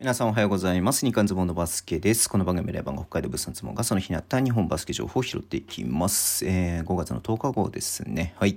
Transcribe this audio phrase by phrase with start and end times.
[0.00, 1.04] 皆さんおはようございます。
[1.04, 2.26] 日刊ズボンのバスケです。
[2.26, 6.46] この番組では北海道物産ズボンがその日にあった日本バスケ情報を拾っていきます。
[6.46, 8.32] えー、5月の10日後ですね。
[8.38, 8.56] はい。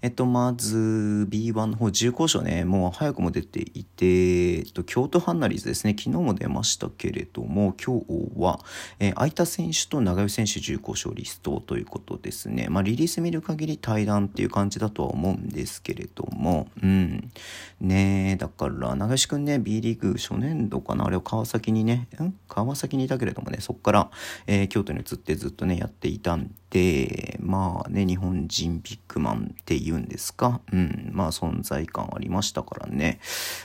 [0.00, 5.96] えっと、まず B1 の方、重工賞ね、もう早くも出ていて、えっと、京都ハンナリーズですね。
[5.98, 8.06] 昨日も出ましたけれども、今日
[8.38, 8.60] は、
[9.00, 12.68] えー、空いた選手と長与選手重工賞リストということですね。
[12.70, 17.32] まあ、リリース見る限り対談っていう感じだとは思うんですけれども、うん。
[17.80, 21.06] ねだから、長吉くんね、B リーグ初年度どうかな？
[21.06, 22.34] あれを川崎にね、ん？
[22.48, 24.10] 川崎にいたけれどもね、そこから、
[24.46, 33.20] えー、京都に移ってずっとね、やっていたんで、まあね、日本人ビッグマンっていうんですか、うん、まあ存在感ありましたからね、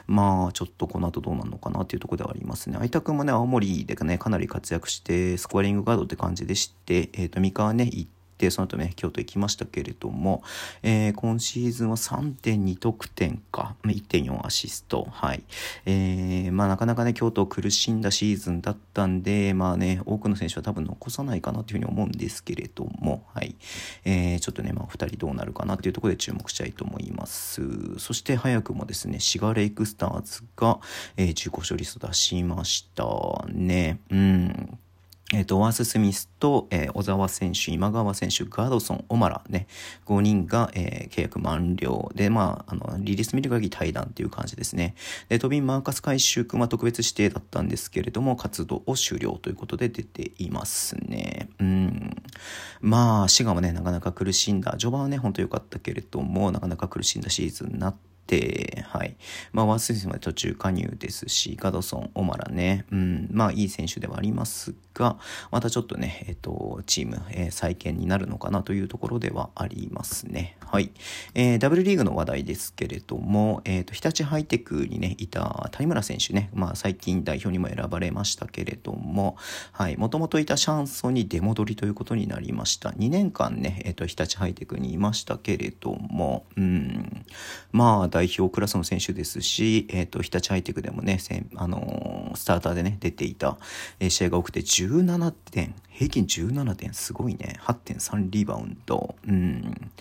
[0.08, 2.78] まあちょっとこの後どうなるのかなっていうとこではありますね。
[2.78, 10.44] 相田君もね、青森でね、かなり活躍して、スコアリングガードって感じでして、えっ、ー、と、三河ね、行って、て、その後ね、京都行きましたけれども、
[10.82, 15.44] えー、今シーズンは3.2得点か、1.4アシスト、はい。
[15.86, 23.56] えー、まあなかなかね、京都苦しんだシーズンだったんで、まあね、多くの選手は多分残さないかなというふうに思うんですけれども、はい。
[24.06, 28.00] えー、ちょっとね、まあ2人どうなるかなっていうところで注目したいと思います。
[28.00, 30.80] そして早くもですね、シガレイクスターズが、
[31.16, 34.00] えー、15勝リスト出しましたね。
[34.10, 34.80] うん。
[35.34, 39.68] えっ、ー、と、ワース・スミスと、えー、小沢選手、今川選手、ガードソン、オマラね、
[40.06, 44.96] 5人が、えー、契約満了で、まあ、あの、リリース見る限り対談っていう感じですね。
[45.30, 51.48] で、トビン・マーカス回収君は特別指定だったんですけれども、活動を終了ということで出ていますね。
[51.60, 52.16] うん。
[52.82, 54.72] まあ、滋賀もね、なかなか苦しんだ。
[54.72, 59.18] 序盤はね、本当良かったけれども、なかなか苦しんだシーズンになって、て、はい。
[59.52, 65.18] まあ、ワース選手も途中加入ですし、ガドソン、オマラね、うん、まあ、いい選手ではありますが、
[65.52, 70.58] またちょっとね、えっ、と、チーム、えー、再建になるのかなというところではありますね。
[70.66, 70.92] はい。
[71.34, 79.38] えー、W リーグの話題ですけれども、えっ、ー、と、日立ハイテクにね、いた谷村選手ね、まあ、最近代表にも選ばれましたけれども、
[79.72, 79.98] はい。
[79.98, 82.90] もともといたシャンソンに出戻りということになりました。
[82.90, 87.26] 2年間ね、えっ、と、日立ハイテクにいましたけれども、うん、
[87.72, 91.20] まあ、代表クラスの選手ですし、えっ、と、日立ハイテクでもね、
[91.56, 93.58] あのー、スターターでね、出ていた、
[94.00, 97.60] え、試合が多くて17点、平均17点、すごいね。
[97.60, 99.14] 8.3リバウンド。
[99.28, 99.92] うん。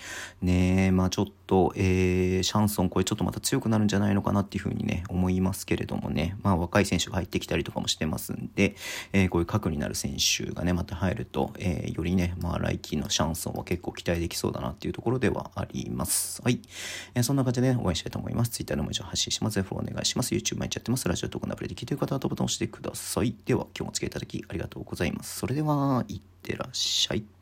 [0.41, 6.37] ねえ、まあちょっと、えー、シャンソンこれちょっとまた強くなるんじゃないのかなっていうふうにね、思いますけれどもね。
[6.43, 8.77] まあ若い選手が入ってきたりとかもしてますんで、
[9.13, 16.41] えー、こういう核になる選手がね、また入ると、えー、よりね、まあ来季のシャンソンは結構期待できそうだなっていうところではあります。
[16.43, 16.61] はい。
[17.15, 18.53] えー、そんな感じで、ね、応援したいと思います。
[18.53, 19.61] Twitter でも以上発信します。
[19.63, 20.35] フォローお願いします。
[20.35, 21.09] YouTube 毎日やってます。
[21.09, 23.35] ラジオトークのアプリで聞いてる方はボタンを押してください。
[23.45, 25.39] では、今日もお付き合いいただきありがとうございます。
[25.39, 27.40] それでは、いってらっしゃい。